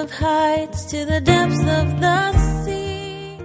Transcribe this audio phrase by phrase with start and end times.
[0.00, 3.36] of heights to the depths of the sea.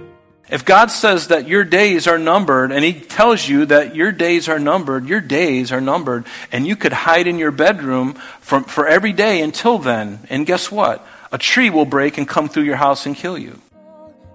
[0.48, 4.48] If God says that your days are numbered, and He tells you that your days
[4.48, 8.86] are numbered, your days are numbered, and you could hide in your bedroom from, for
[8.86, 11.06] every day until then, and guess what?
[11.30, 13.60] A tree will break and come through your house and kill you.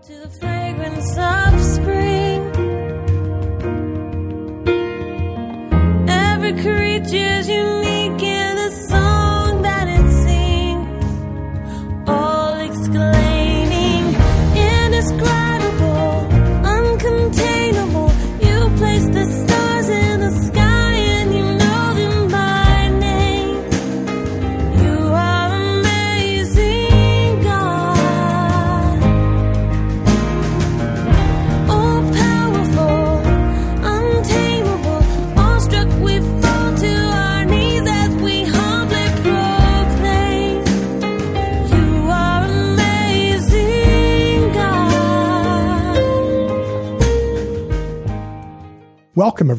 [0.05, 2.41] To the fragrance of spring.
[6.08, 7.80] Every creature's unique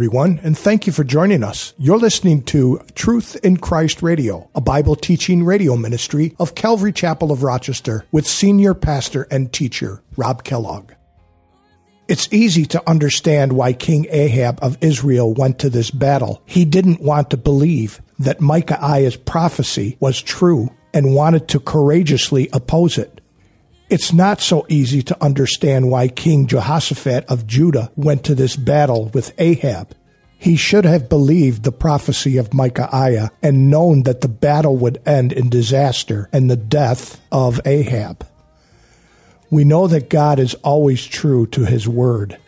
[0.02, 1.74] everyone, and thank you for joining us.
[1.78, 7.30] You're listening to Truth in Christ Radio, a Bible teaching radio ministry of Calvary Chapel
[7.30, 10.90] of Rochester with senior pastor and teacher Rob Kellogg.
[12.08, 16.42] It's easy to understand why King Ahab of Israel went to this battle.
[16.46, 22.98] He didn't want to believe that Micaiah's prophecy was true and wanted to courageously oppose
[22.98, 23.20] it.
[23.92, 29.10] It's not so easy to understand why King Jehoshaphat of Judah went to this battle
[29.12, 29.94] with Ahab.
[30.38, 35.30] He should have believed the prophecy of Micaiah and known that the battle would end
[35.30, 38.26] in disaster and the death of Ahab.
[39.50, 42.38] We know that God is always true to his word.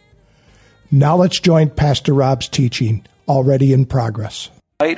[0.91, 4.49] Now let's join Pastor Rob's teaching, already in progress.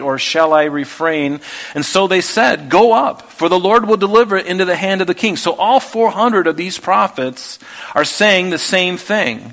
[0.01, 1.41] Or shall I refrain?
[1.75, 5.01] And so they said, Go up, for the Lord will deliver it into the hand
[5.01, 5.37] of the king.
[5.37, 7.59] So all 400 of these prophets
[7.95, 9.53] are saying the same thing.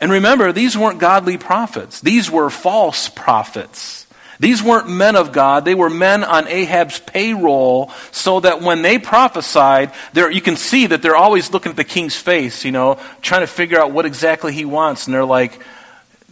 [0.00, 4.04] And remember, these weren't godly prophets, these were false prophets.
[4.40, 5.64] These weren't men of God.
[5.64, 11.02] They were men on Ahab's payroll, so that when they prophesied, you can see that
[11.02, 14.52] they're always looking at the king's face, you know, trying to figure out what exactly
[14.52, 15.06] he wants.
[15.06, 15.60] And they're like,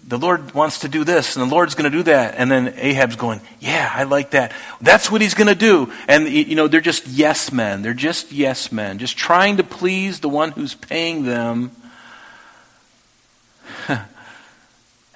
[0.06, 2.34] the Lord wants to do this, and the Lord's going to do that.
[2.36, 4.52] And then Ahab's going, Yeah, I like that.
[4.80, 5.92] That's what he's going to do.
[6.08, 7.82] And, you know, they're just yes men.
[7.82, 11.70] They're just yes men, just trying to please the one who's paying them.
[13.88, 14.04] and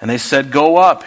[0.09, 1.03] they said, Go up.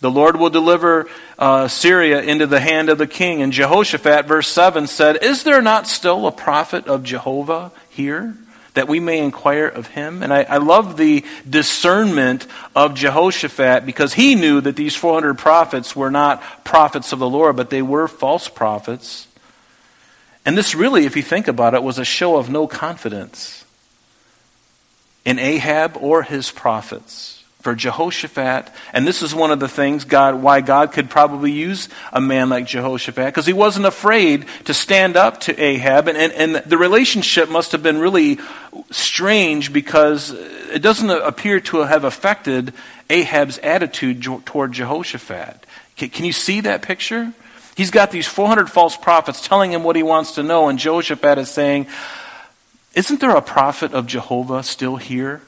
[0.00, 1.08] The Lord will deliver
[1.38, 3.42] uh, Syria into the hand of the king.
[3.42, 8.34] And Jehoshaphat, verse 7, said, Is there not still a prophet of Jehovah here?
[8.74, 10.22] That we may inquire of him.
[10.22, 15.96] And I, I, love the discernment of Jehoshaphat because he knew that these 400 prophets
[15.96, 19.26] were not prophets of the Lord, but they were false prophets.
[20.46, 23.64] And this really, if you think about it, was a show of no confidence
[25.24, 30.36] in Ahab or his prophets for Jehoshaphat, and this is one of the things God,
[30.36, 35.16] why God could probably use a man like Jehoshaphat, because he wasn't afraid to stand
[35.16, 38.38] up to Ahab, and, and, and the relationship must have been really
[38.90, 42.72] strange because it doesn't appear to have affected
[43.10, 45.66] Ahab's attitude toward Jehoshaphat.
[45.96, 47.32] Can, can you see that picture?
[47.76, 51.38] He's got these 400 false prophets telling him what he wants to know, and Jehoshaphat
[51.38, 51.88] is saying,
[52.94, 55.42] Isn't there a prophet of Jehovah still here?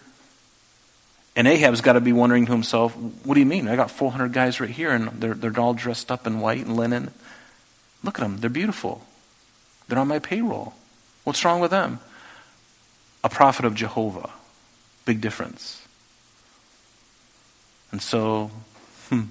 [1.35, 3.67] And Ahab's got to be wondering to himself, what do you mean?
[3.67, 6.77] I got 400 guys right here, and they're, they're all dressed up in white and
[6.77, 7.11] linen.
[8.05, 8.39] Look at them.
[8.39, 9.07] They're beautiful.
[9.89, 10.75] They're on my payroll.
[11.25, 12.01] What's wrong with them?
[13.25, 14.31] A prophet of Jehovah.
[15.05, 15.87] Big difference.
[17.93, 18.51] And so,
[19.09, 19.23] hmm.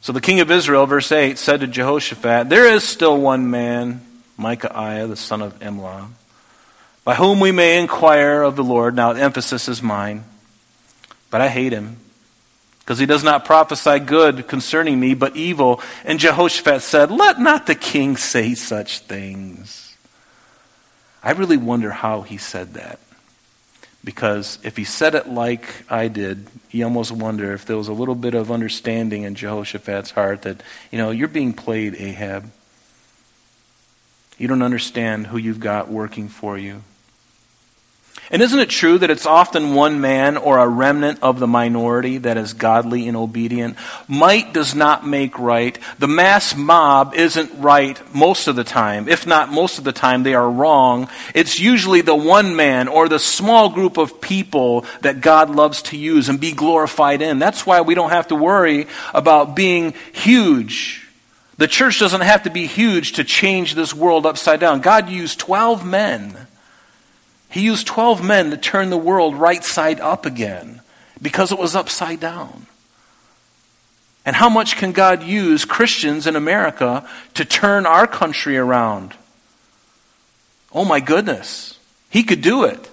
[0.00, 4.02] So the king of Israel, verse 8, said to Jehoshaphat, There is still one man,
[4.36, 6.08] Micaiah, the son of Imlah,
[7.04, 8.94] by whom we may inquire of the Lord.
[8.94, 10.24] Now, the emphasis is mine.
[11.36, 11.98] But I hate him,
[12.78, 15.82] because he does not prophesy good concerning me, but evil.
[16.02, 19.98] And Jehoshaphat said, Let not the king say such things.
[21.22, 23.00] I really wonder how he said that.
[24.02, 27.92] Because if he said it like I did, you almost wonder if there was a
[27.92, 32.50] little bit of understanding in Jehoshaphat's heart that, you know, you're being played, Ahab.
[34.38, 36.82] You don't understand who you've got working for you.
[38.30, 42.18] And isn't it true that it's often one man or a remnant of the minority
[42.18, 43.76] that is godly and obedient?
[44.08, 45.78] Might does not make right.
[45.98, 49.08] The mass mob isn't right most of the time.
[49.08, 51.08] If not most of the time, they are wrong.
[51.34, 55.96] It's usually the one man or the small group of people that God loves to
[55.96, 57.38] use and be glorified in.
[57.38, 61.06] That's why we don't have to worry about being huge
[61.58, 64.80] The church doesn't have to be huge to change this world upside down.
[64.80, 66.46] God used 12 men.
[67.50, 70.80] He used 12 men to turn the world right side up again
[71.20, 72.66] because it was upside down.
[74.24, 79.14] And how much can God use Christians in America to turn our country around?
[80.72, 81.78] Oh my goodness.
[82.10, 82.90] He could do it.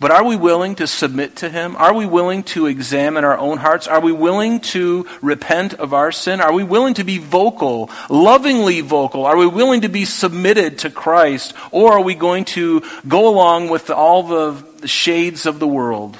[0.00, 1.76] But are we willing to submit to Him?
[1.76, 3.86] Are we willing to examine our own hearts?
[3.86, 6.40] Are we willing to repent of our sin?
[6.40, 9.26] Are we willing to be vocal, lovingly vocal?
[9.26, 11.52] Are we willing to be submitted to Christ?
[11.70, 16.16] Or are we going to go along with all the shades of the world?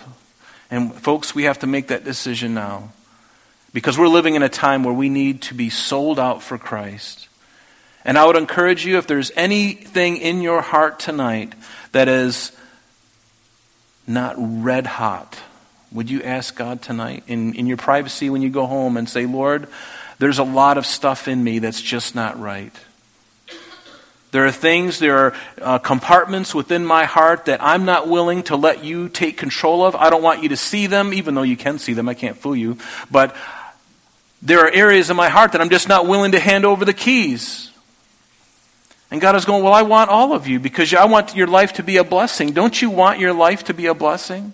[0.71, 2.93] And folks, we have to make that decision now.
[3.73, 7.29] Because we're living in a time where we need to be sold out for Christ.
[8.05, 11.55] And I would encourage you, if there's anything in your heart tonight
[11.93, 12.53] that is
[14.11, 15.39] not red hot,
[15.93, 19.27] would you ask God tonight in, in your privacy when you go home and say,
[19.27, 19.69] Lord,
[20.19, 22.75] there's a lot of stuff in me that's just not right.
[24.33, 28.57] There are things, there are uh, compartments within my heart that I'm not willing to
[28.57, 29.97] let you take control of.
[29.97, 32.09] I don't want you to see them, even though you can see them.
[32.09, 32.79] I can't fool you.
[33.11, 33.35] But
[34.41, 36.95] there are areas in my heart that I'm just not willing to hand over the
[36.95, 37.70] keys.
[39.11, 41.75] And God is going, Well, I want all of you because I want your life
[41.75, 42.53] to be a blessing.
[42.53, 44.53] Don't you want your life to be a blessing?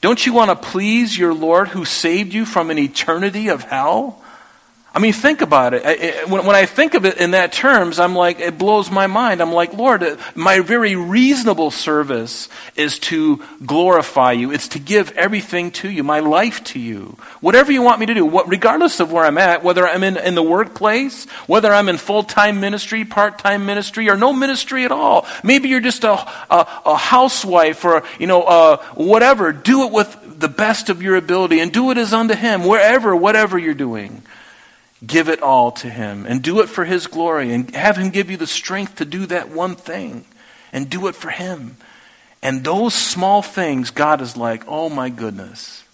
[0.00, 4.21] Don't you want to please your Lord who saved you from an eternity of hell?
[4.94, 6.28] I mean, think about it.
[6.28, 9.40] When I think of it in that terms, I'm like, it blows my mind.
[9.40, 14.52] I'm like, Lord, my very reasonable service is to glorify you.
[14.52, 17.16] It's to give everything to you, my life to you.
[17.40, 20.34] Whatever you want me to do, regardless of where I'm at, whether I'm in, in
[20.34, 25.26] the workplace, whether I'm in full-time ministry, part-time ministry, or no ministry at all.
[25.42, 29.52] Maybe you're just a, a, a housewife or, you know, uh, whatever.
[29.52, 33.16] Do it with the best of your ability and do it as unto Him, wherever,
[33.16, 34.22] whatever you're doing.
[35.04, 38.30] Give it all to Him and do it for His glory and have Him give
[38.30, 40.24] you the strength to do that one thing
[40.72, 41.76] and do it for Him.
[42.42, 45.84] And those small things, God is like, oh my goodness.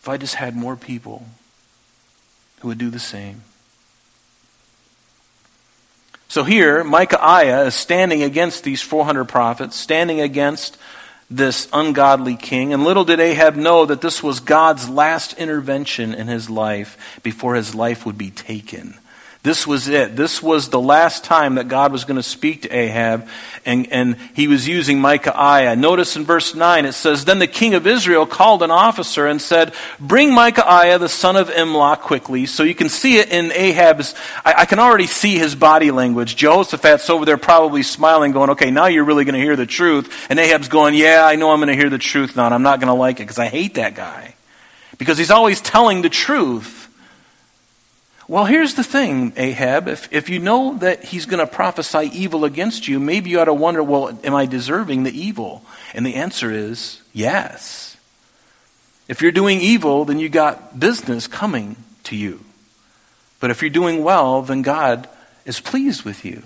[0.00, 1.26] If I just had more people
[2.60, 3.42] who would do the same.
[6.28, 10.76] So here, Micaiah is standing against these 400 prophets, standing against
[11.30, 12.72] this ungodly king.
[12.72, 17.54] And little did Ahab know that this was God's last intervention in his life before
[17.54, 18.98] his life would be taken.
[19.44, 20.16] This was it.
[20.16, 23.28] This was the last time that God was going to speak to Ahab,
[23.64, 25.76] and, and he was using Micaiah.
[25.76, 29.40] Notice in verse 9 it says, Then the king of Israel called an officer and
[29.40, 32.46] said, Bring Micaiah the son of Imlah quickly.
[32.46, 36.34] So you can see it in Ahab's, I, I can already see his body language.
[36.34, 40.26] Jehoshaphat's over there probably smiling, going, Okay, now you're really going to hear the truth.
[40.28, 42.64] And Ahab's going, Yeah, I know I'm going to hear the truth now, and I'm
[42.64, 44.34] not going to like it because I hate that guy.
[44.98, 46.87] Because he's always telling the truth.
[48.28, 49.88] Well, here's the thing, Ahab.
[49.88, 53.46] If, if you know that he's going to prophesy evil against you, maybe you ought
[53.46, 55.64] to wonder, well, am I deserving the evil?
[55.94, 57.96] And the answer is yes.
[59.08, 62.44] If you're doing evil, then you got business coming to you.
[63.40, 65.08] But if you're doing well, then God
[65.46, 66.42] is pleased with you.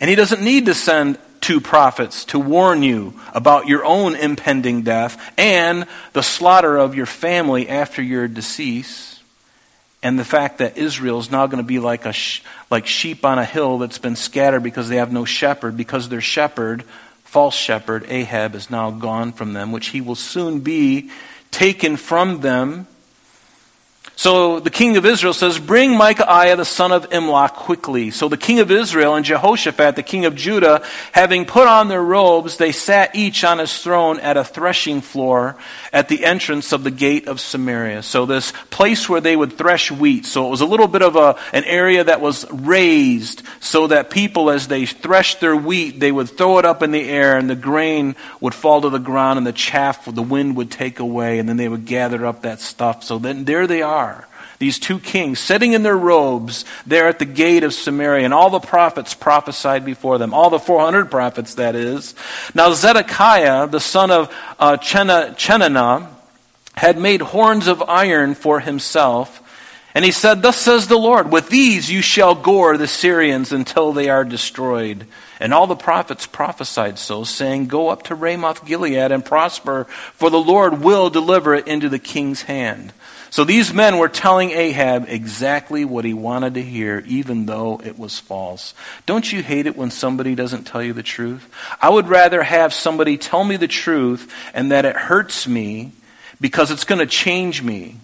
[0.00, 4.82] And he doesn't need to send two prophets to warn you about your own impending
[4.82, 9.17] death and the slaughter of your family after your decease
[10.02, 13.24] and the fact that Israel is now going to be like, a sh- like sheep
[13.24, 16.84] on a hill that's been scattered because they have no shepherd, because their shepherd,
[17.24, 21.10] false shepherd, Ahab, is now gone from them, which he will soon be
[21.50, 22.86] taken from them
[24.18, 28.10] so the king of Israel says, Bring Micaiah the son of Imlah quickly.
[28.10, 32.02] So the king of Israel and Jehoshaphat, the king of Judah, having put on their
[32.02, 35.54] robes, they sat each on his throne at a threshing floor
[35.92, 38.02] at the entrance of the gate of Samaria.
[38.02, 40.26] So this place where they would thresh wheat.
[40.26, 44.10] So it was a little bit of a, an area that was raised so that
[44.10, 47.48] people, as they threshed their wheat, they would throw it up in the air and
[47.48, 51.38] the grain would fall to the ground and the chaff, the wind would take away
[51.38, 53.04] and then they would gather up that stuff.
[53.04, 54.07] So then there they are
[54.58, 58.50] these two kings sitting in their robes there at the gate of Samaria, and all
[58.50, 62.14] the prophets prophesied before them, all the 400 prophets, that is.
[62.54, 66.08] Now, Zedekiah, the son of uh, Chenaanah,
[66.74, 69.42] had made horns of iron for himself.
[69.94, 73.92] And he said, Thus says the Lord, with these you shall gore the Syrians until
[73.92, 75.06] they are destroyed.
[75.40, 80.30] And all the prophets prophesied so, saying, Go up to Ramoth Gilead and prosper, for
[80.30, 82.92] the Lord will deliver it into the king's hand.
[83.30, 87.98] So these men were telling Ahab exactly what he wanted to hear, even though it
[87.98, 88.72] was false.
[89.04, 91.48] Don't you hate it when somebody doesn't tell you the truth?
[91.80, 95.92] I would rather have somebody tell me the truth and that it hurts me
[96.40, 97.96] because it's going to change me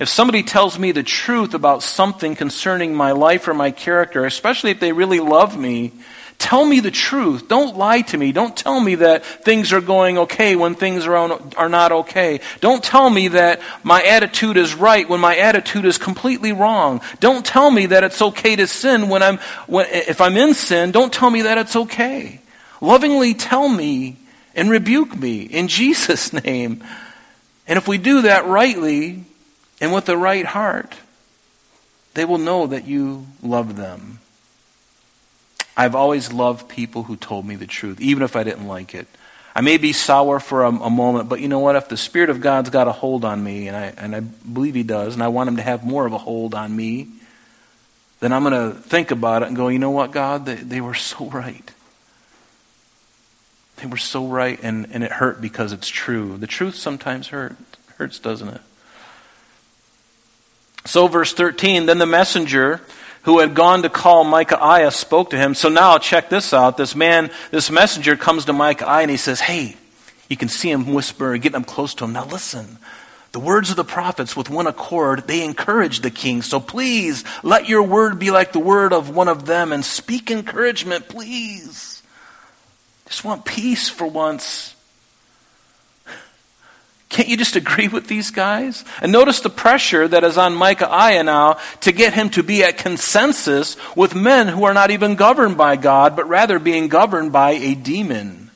[0.00, 4.70] If somebody tells me the truth about something concerning my life or my character, especially
[4.70, 5.92] if they really love me,
[6.38, 7.48] tell me the truth.
[7.48, 8.32] Don't lie to me.
[8.32, 12.40] Don't tell me that things are going okay when things are, on, are not okay.
[12.60, 17.00] Don't tell me that my attitude is right when my attitude is completely wrong.
[17.20, 20.90] Don't tell me that it's okay to sin when I'm, when, if I'm in sin.
[20.92, 22.40] Don't tell me that it's okay.
[22.80, 24.16] Lovingly tell me
[24.54, 26.84] and rebuke me in Jesus' name.
[27.66, 29.24] And if we do that rightly,
[29.80, 30.94] and with the right heart,
[32.14, 34.20] they will know that you love them.
[35.78, 39.06] I've always loved people who told me the truth, even if I didn't like it.
[39.54, 41.76] I may be sour for a, a, moment, but you know what?
[41.76, 44.74] If the Spirit of God's got a hold on me, and I, and I believe
[44.74, 47.08] He does, and I want Him to have more of a hold on me,
[48.18, 50.46] then I'm going to think about it and go, you know what, God?
[50.46, 51.70] They, they were so right.
[53.76, 56.36] They were so right, and, and it hurt because it's true.
[56.38, 57.56] The truth sometimes hurt,
[57.98, 58.60] hurts, doesn't it?
[60.86, 62.80] So, verse 13 then the messenger
[63.28, 65.54] who had gone to call Micaiah spoke to him.
[65.54, 66.78] So now, check this out.
[66.78, 69.76] This man, this messenger comes to Micaiah and he says, Hey,
[70.30, 72.14] you can see him whisper, getting him close to him.
[72.14, 72.78] Now, listen.
[73.32, 76.40] The words of the prophets with one accord, they encourage the king.
[76.40, 80.30] So please, let your word be like the word of one of them and speak
[80.30, 82.02] encouragement, please.
[83.08, 84.74] Just want peace for once.
[87.08, 88.84] Can't you just agree with these guys?
[89.00, 92.76] And notice the pressure that is on Micaiah now to get him to be at
[92.76, 97.52] consensus with men who are not even governed by God, but rather being governed by
[97.52, 98.48] a demon.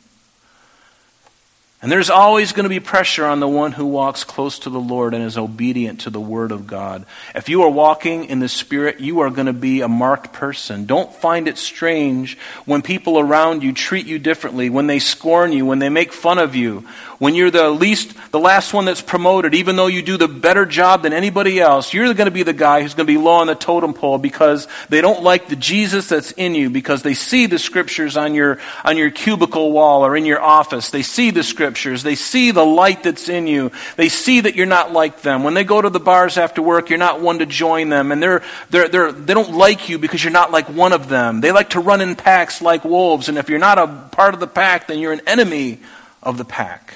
[1.83, 4.79] And there's always going to be pressure on the one who walks close to the
[4.79, 7.05] Lord and is obedient to the Word of God.
[7.35, 10.87] If you are walking in the Spirit, you are going to be a marked person.
[10.87, 15.67] Don't find it strange when people around you treat you differently, when they scorn you,
[15.67, 16.87] when they make fun of you,
[17.23, 20.67] when you're the least, the last one that's promoted, even though you do the better
[20.67, 23.35] job than anybody else, you're going to be the guy who's going to be low
[23.35, 27.15] on the totem pole because they don't like the Jesus that's in you, because they
[27.15, 30.91] see the scriptures on your, on your cubicle wall or in your office.
[30.91, 32.03] They see the scriptures.
[32.03, 33.71] They see the light that's in you.
[33.95, 35.45] They see that you're not like them.
[35.45, 38.11] When they go to the bars after work, you're not one to join them.
[38.11, 41.41] And they're, they're, they're, they don't like you because you're not like one of them.
[41.41, 43.29] They like to run in packs like wolves.
[43.29, 45.79] And if you're not a part of the pack, then you're an enemy
[46.21, 46.95] of the pack.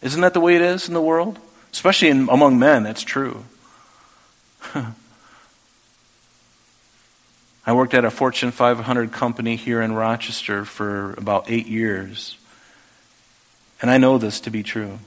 [0.00, 1.38] Isn't that the way it is in the world?
[1.72, 3.44] Especially in, among men, that's true.
[7.66, 12.38] I worked at a Fortune 500 company here in Rochester for about eight years.
[13.82, 14.98] And I know this to be true.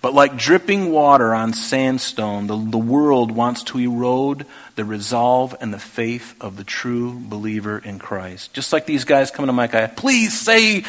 [0.00, 5.74] But like dripping water on sandstone, the, the world wants to erode the resolve and
[5.74, 8.54] the faith of the true believer in Christ.
[8.54, 10.84] Just like these guys coming to Micah, please say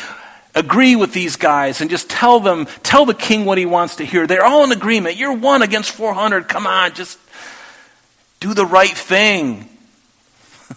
[0.56, 4.06] agree with these guys and just tell them, tell the king what he wants to
[4.06, 4.28] hear.
[4.28, 5.18] They're all in agreement.
[5.18, 6.48] You're one against 400.
[6.48, 7.20] Come on, just
[8.40, 9.70] do the right thing.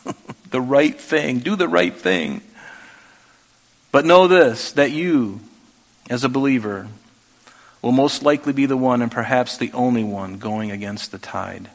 [0.51, 1.39] the right thing.
[1.41, 2.43] Do the right thing.
[3.91, 5.41] But know this that you,
[6.09, 6.89] as a believer,
[7.83, 11.69] will most likely be the one and perhaps the only one going against the tide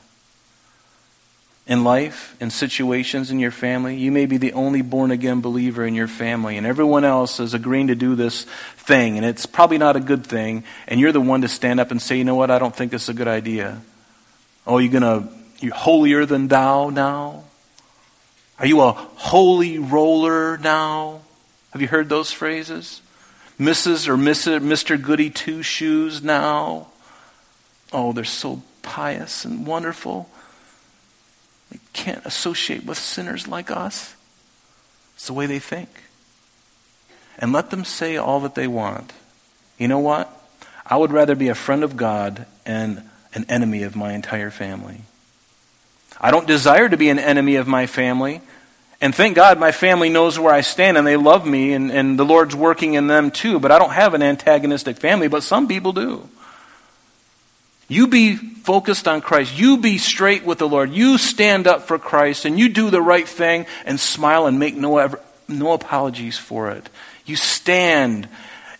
[1.67, 3.97] in life, in situations in your family.
[3.97, 7.53] You may be the only born again believer in your family, and everyone else is
[7.53, 8.43] agreeing to do this
[8.77, 11.91] thing, and it's probably not a good thing, and you're the one to stand up
[11.91, 13.81] and say, you know what, I don't think it's a good idea.
[14.65, 15.27] Oh, you're going to,
[15.59, 17.43] you're holier than thou now?
[18.59, 21.21] Are you a holy roller now?
[21.71, 23.01] Have you heard those phrases?
[23.59, 24.07] Mrs.
[24.07, 25.01] or Mr.
[25.01, 26.87] Goody Two Shoes now?
[27.91, 30.29] Oh, they're so pious and wonderful.
[31.71, 34.15] They can't associate with sinners like us.
[35.15, 35.89] It's the way they think.
[37.39, 39.13] And let them say all that they want.
[39.77, 40.31] You know what?
[40.85, 45.01] I would rather be a friend of God and an enemy of my entire family.
[46.19, 48.41] I don't desire to be an enemy of my family.
[48.99, 52.17] And thank God my family knows where I stand and they love me and, and
[52.17, 53.59] the Lord's working in them too.
[53.59, 56.27] But I don't have an antagonistic family, but some people do.
[57.87, 59.57] You be focused on Christ.
[59.57, 60.91] You be straight with the Lord.
[60.91, 64.75] You stand up for Christ and you do the right thing and smile and make
[64.75, 66.89] no, ever, no apologies for it.
[67.25, 68.27] You stand.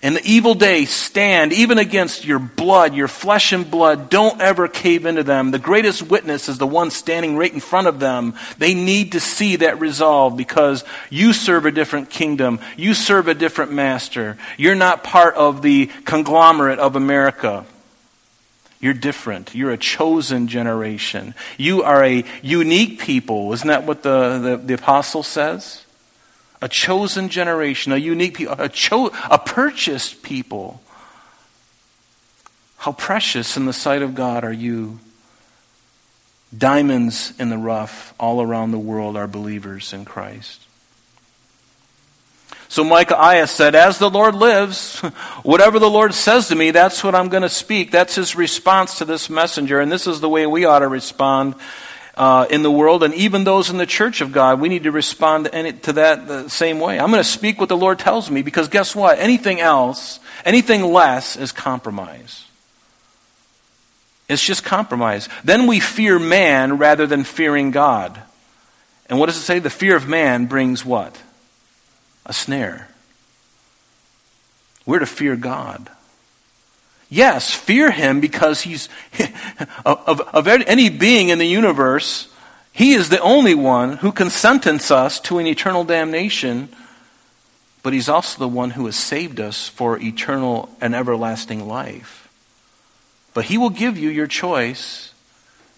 [0.03, 4.09] In the evil day, stand even against your blood, your flesh and blood.
[4.09, 5.49] Don't ever cave into them.
[5.51, 8.35] The greatest witness is the one standing right in front of them.
[8.59, 12.59] They need to see that resolve because you serve a different kingdom.
[12.75, 14.37] You serve a different master.
[14.57, 17.65] You're not part of the conglomerate of America.
[18.79, 19.55] You're different.
[19.55, 21.33] You're a chosen generation.
[21.57, 23.51] You are a unique people.
[23.53, 25.83] Isn't that what the, the, the apostle says?
[26.61, 30.81] A chosen generation, a unique people, a, cho- a purchased people.
[32.77, 34.99] How precious in the sight of God are you?
[36.55, 40.66] Diamonds in the rough all around the world are believers in Christ.
[42.69, 44.99] So Micaiah said, As the Lord lives,
[45.43, 47.91] whatever the Lord says to me, that's what I'm going to speak.
[47.91, 49.79] That's his response to this messenger.
[49.79, 51.55] And this is the way we ought to respond
[52.15, 53.03] uh, in the world.
[53.03, 55.93] And even those in the church of God, we need to respond to, any, to
[55.93, 56.99] that the same way.
[56.99, 59.19] I'm going to speak what the Lord tells me because guess what?
[59.19, 62.43] Anything else, anything less is compromise.
[64.27, 65.29] It's just compromise.
[65.45, 68.19] Then we fear man rather than fearing God.
[69.09, 69.59] And what does it say?
[69.59, 71.17] The fear of man brings what?
[72.27, 72.87] A snare.
[74.85, 75.89] We're to fear God.
[77.09, 78.87] Yes, fear him because he's,
[79.85, 82.27] of, of any being in the universe,
[82.71, 86.69] he is the only one who can sentence us to an eternal damnation,
[87.81, 92.27] but he's also the one who has saved us for eternal and everlasting life.
[93.37, 95.13] But He will give you your choice.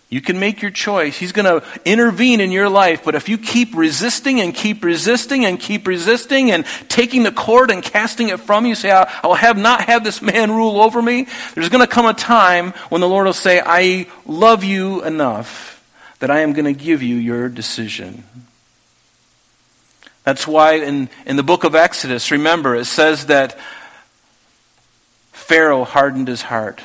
[0.10, 1.18] You can make your choice.
[1.18, 3.04] He's going to intervene in your life.
[3.04, 7.70] But if you keep resisting and keep resisting and keep resisting and taking the cord
[7.70, 11.00] and casting it from you, say, I will have not have this man rule over
[11.00, 15.04] me, there's going to come a time when the Lord will say, I love you
[15.04, 15.76] enough
[16.20, 18.24] that I am going to give you your decision.
[20.24, 23.60] That's why in, in the book of Exodus, remember, it says that
[25.32, 26.82] Pharaoh hardened his heart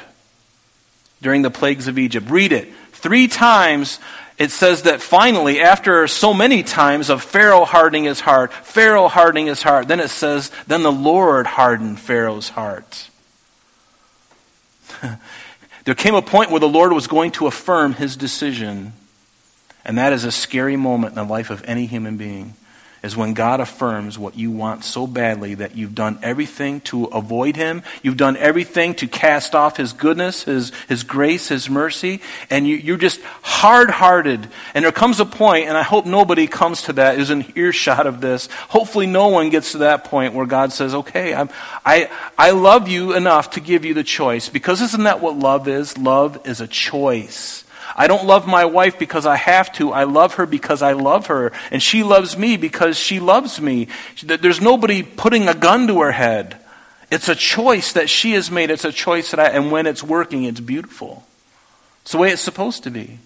[1.23, 2.28] during the plagues of Egypt.
[2.28, 2.71] Read it.
[3.04, 3.99] Three times
[4.38, 9.44] it says that finally, after so many times of Pharaoh hardening his heart, Pharaoh hardening
[9.44, 13.11] his heart, then it says, then the Lord hardened Pharaoh's heart.
[15.84, 18.94] there came a point where the Lord was going to affirm his decision.
[19.84, 22.54] And that is a scary moment in the life of any human being
[23.04, 27.54] is when God affirms what you want so badly that you've done everything to avoid
[27.54, 27.82] Him.
[28.02, 32.76] You've done everything to cast off His goodness, His, His grace, His mercy, and you,
[32.76, 34.49] you're just hard hearted.
[34.73, 38.06] And there comes a point, and I hope nobody comes to that, is an earshot
[38.06, 38.47] of this.
[38.71, 41.50] Hopefully, no one gets to that point where God says, Okay, I'm,
[41.84, 44.49] I, I love you enough to give you the choice.
[44.49, 45.99] Because isn't that what love is?
[45.99, 47.64] Love is a choice.
[47.97, 49.93] I don't love my wife because I have to.
[49.93, 51.52] I love her because I love her.
[51.71, 53.89] And she loves me because she loves me.
[54.23, 56.59] There's nobody putting a gun to her head.
[57.11, 58.71] It's a choice that she has made.
[58.71, 61.25] It's a choice that I, and when it's working, it's beautiful.
[62.02, 63.19] It's the way it's supposed to be.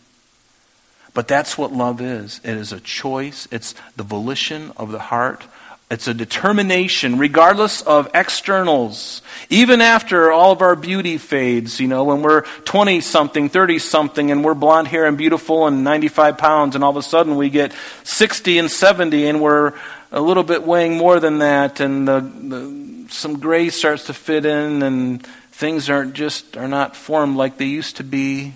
[1.14, 2.40] But that's what love is.
[2.44, 3.48] It is a choice.
[3.50, 5.46] It's the volition of the heart
[5.90, 9.22] it's a determination, regardless of externals.
[9.48, 14.30] Even after all of our beauty fades, you know, when we're 20 something, 30 something,
[14.30, 17.48] and we're blonde hair and beautiful and 95 pounds, and all of a sudden we
[17.48, 17.72] get
[18.04, 19.72] 60 and 70, and we're
[20.12, 24.44] a little bit weighing more than that, and the, the, some gray starts to fit
[24.44, 28.52] in, and things aren't just are not formed like they used to be.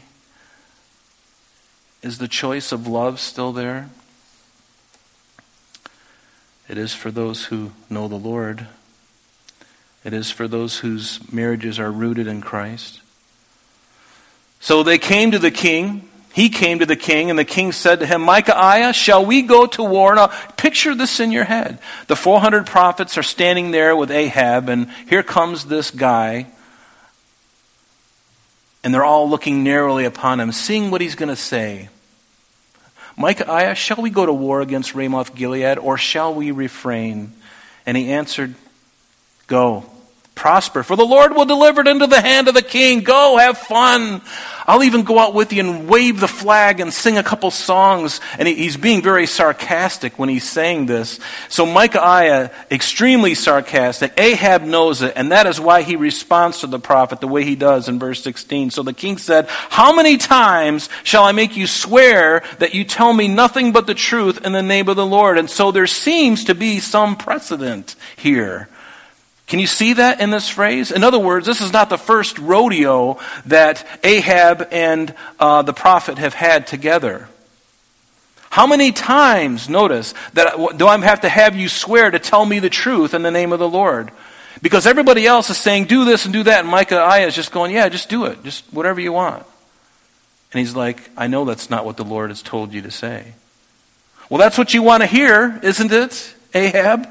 [2.02, 3.88] Is the choice of love still there?
[6.68, 8.66] It is for those who know the Lord.
[10.04, 13.00] It is for those whose marriages are rooted in Christ.
[14.60, 16.08] So they came to the king.
[16.32, 19.66] He came to the king, and the king said to him, Micaiah, shall we go
[19.66, 20.14] to war?
[20.14, 21.78] Now, picture this in your head.
[22.06, 26.46] The 400 prophets are standing there with Ahab, and here comes this guy,
[28.82, 31.90] and they're all looking narrowly upon him, seeing what he's going to say.
[33.16, 37.32] Micaiah, shall we go to war against Ramoth Gilead, or shall we refrain?
[37.84, 38.54] And he answered,
[39.46, 39.84] Go
[40.34, 40.82] prosper.
[40.82, 43.00] For the Lord will deliver it into the hand of the king.
[43.00, 44.22] Go, have fun.
[44.66, 48.20] I'll even go out with you and wave the flag and sing a couple songs.
[48.38, 51.18] And he's being very sarcastic when he's saying this.
[51.48, 54.12] So Micaiah, extremely sarcastic.
[54.18, 57.56] Ahab knows it, and that is why he responds to the prophet the way he
[57.56, 58.70] does in verse 16.
[58.70, 63.12] So the king said, How many times shall I make you swear that you tell
[63.12, 65.38] me nothing but the truth in the name of the Lord?
[65.38, 68.68] And so there seems to be some precedent here.
[69.52, 70.90] Can you see that in this phrase?
[70.90, 76.16] In other words, this is not the first rodeo that Ahab and uh, the prophet
[76.16, 77.28] have had together.
[78.48, 82.60] How many times, notice, that do I have to have you swear to tell me
[82.60, 84.10] the truth in the name of the Lord?
[84.62, 87.72] Because everybody else is saying, do this and do that, and Micaiah is just going,
[87.72, 88.42] yeah, just do it.
[88.44, 89.44] Just whatever you want.
[90.54, 93.34] And he's like, I know that's not what the Lord has told you to say.
[94.30, 97.06] Well, that's what you want to hear, isn't it, Ahab?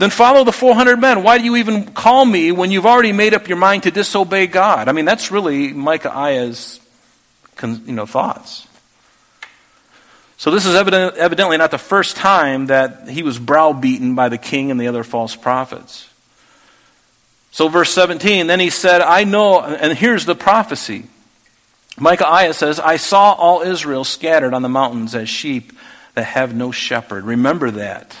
[0.00, 1.22] Then follow the 400 men.
[1.22, 4.46] Why do you even call me when you've already made up your mind to disobey
[4.46, 4.88] God?
[4.88, 6.80] I mean, that's really Micaiah's
[7.62, 8.66] you know, thoughts.
[10.38, 14.38] So this is evident, evidently not the first time that he was browbeaten by the
[14.38, 16.08] king and the other false prophets.
[17.50, 21.08] So, verse 17, then he said, I know, and here's the prophecy.
[21.98, 25.74] Micaiah says, I saw all Israel scattered on the mountains as sheep
[26.14, 27.24] that have no shepherd.
[27.24, 28.16] Remember that.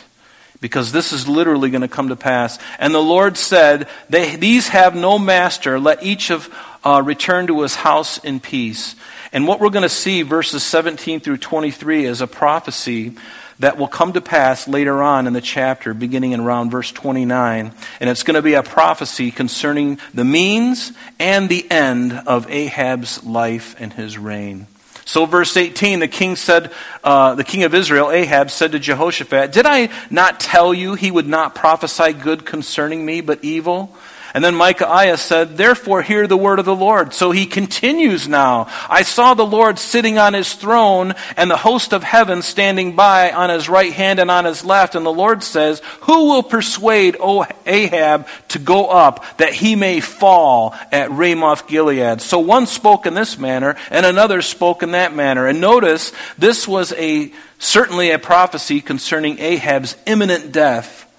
[0.60, 2.58] Because this is literally going to come to pass.
[2.78, 5.80] And the Lord said, These have no master.
[5.80, 8.94] Let each of uh, return to his house in peace.
[9.32, 13.16] And what we're going to see, verses 17 through 23, is a prophecy
[13.60, 17.72] that will come to pass later on in the chapter, beginning in around verse 29.
[18.00, 23.22] And it's going to be a prophecy concerning the means and the end of Ahab's
[23.22, 24.66] life and his reign.
[25.04, 29.52] So, verse 18, the king said, uh, the king of Israel, Ahab, said to Jehoshaphat,
[29.52, 33.96] Did I not tell you he would not prophesy good concerning me, but evil?
[34.34, 37.12] And then Micaiah said, Therefore hear the word of the Lord.
[37.12, 38.68] So he continues now.
[38.88, 43.32] I saw the Lord sitting on his throne and the host of heaven standing by
[43.32, 44.94] on his right hand and on his left.
[44.94, 50.00] And the Lord says, Who will persuade o Ahab to go up that he may
[50.00, 52.20] fall at Ramoth Gilead?
[52.20, 55.46] So one spoke in this manner and another spoke in that manner.
[55.46, 61.09] And notice, this was a certainly a prophecy concerning Ahab's imminent death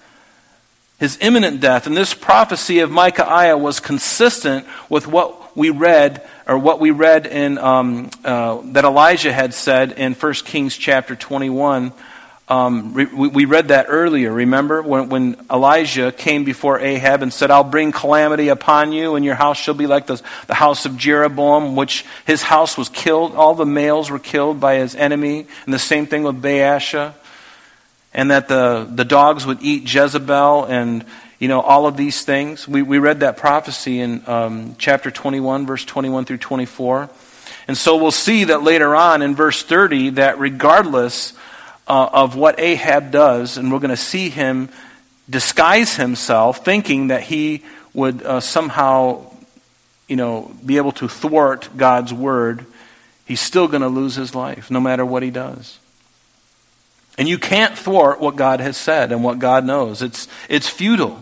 [1.02, 1.88] his imminent death.
[1.88, 7.26] And this prophecy of Micaiah was consistent with what we read, or what we read
[7.26, 11.90] in um, uh, that Elijah had said in 1 Kings chapter 21.
[12.46, 14.80] Um, we, we, read that earlier, remember?
[14.80, 19.34] When, when, Elijah came before Ahab and said, I'll bring calamity upon you, and your
[19.34, 23.34] house shall be like the, the house of Jeroboam, which his house was killed.
[23.34, 25.48] All the males were killed by his enemy.
[25.64, 27.14] And the same thing with Baasha
[28.14, 31.04] and that the, the dogs would eat Jezebel and,
[31.38, 32.68] you know, all of these things.
[32.68, 37.08] We, we read that prophecy in um, chapter 21, verse 21 through 24.
[37.68, 41.32] And so we'll see that later on in verse 30 that regardless
[41.86, 44.68] uh, of what Ahab does, and we're going to see him
[45.28, 47.62] disguise himself thinking that he
[47.94, 49.24] would uh, somehow,
[50.08, 52.66] you know, be able to thwart God's word,
[53.24, 55.78] he's still going to lose his life no matter what he does.
[57.18, 60.00] And you can't thwart what God has said and what God knows.
[60.00, 61.18] It's, it's futile.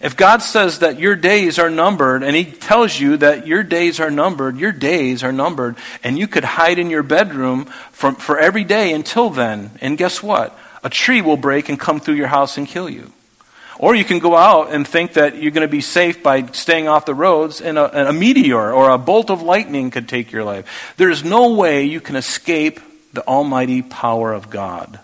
[0.00, 3.98] If God says that your days are numbered and He tells you that your days
[3.98, 8.38] are numbered, your days are numbered, and you could hide in your bedroom for, for
[8.38, 10.58] every day until then, and guess what?
[10.84, 13.10] A tree will break and come through your house and kill you.
[13.78, 16.88] Or you can go out and think that you're going to be safe by staying
[16.88, 20.30] off the roads, and a, and a meteor or a bolt of lightning could take
[20.30, 20.94] your life.
[20.96, 22.80] There's no way you can escape
[23.12, 25.00] the almighty power of God.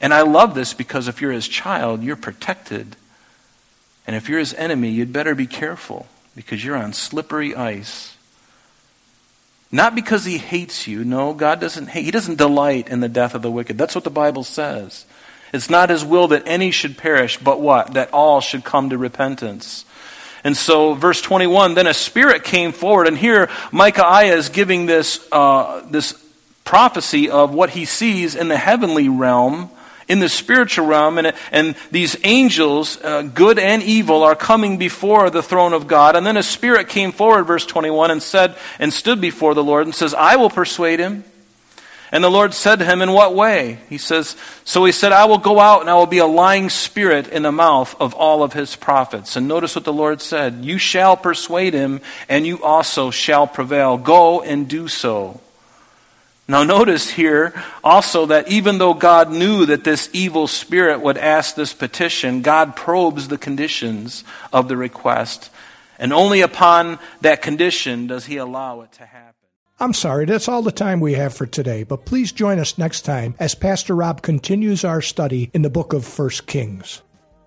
[0.00, 2.96] And I love this because if you're his child, you're protected.
[4.06, 8.16] And if you're his enemy, you'd better be careful because you're on slippery ice.
[9.72, 11.04] Not because he hates you.
[11.04, 12.04] No, God doesn't hate.
[12.04, 13.78] He doesn't delight in the death of the wicked.
[13.78, 15.04] That's what the Bible says.
[15.52, 17.94] It's not his will that any should perish, but what?
[17.94, 19.84] That all should come to repentance.
[20.42, 25.26] And so, verse 21, then a spirit came forward, and here Micaiah is giving this,
[25.30, 26.14] uh, this
[26.64, 29.70] prophecy of what he sees in the heavenly realm,
[30.08, 35.30] in the spiritual realm, and, and these angels, uh, good and evil, are coming before
[35.30, 36.16] the throne of God.
[36.16, 39.86] And then a spirit came forward, verse 21, and said, and stood before the Lord
[39.86, 41.24] and says, I will persuade him.
[42.12, 43.78] And the Lord said to him, In what way?
[43.88, 46.68] He says, So he said, I will go out and I will be a lying
[46.68, 49.36] spirit in the mouth of all of his prophets.
[49.36, 53.96] And notice what the Lord said You shall persuade him, and you also shall prevail.
[53.96, 55.40] Go and do so.
[56.50, 61.54] Now, notice here also that even though God knew that this evil spirit would ask
[61.54, 65.48] this petition, God probes the conditions of the request.
[65.96, 69.34] And only upon that condition does he allow it to happen.
[69.78, 73.02] I'm sorry, that's all the time we have for today, but please join us next
[73.02, 77.00] time as Pastor Rob continues our study in the book of 1 Kings.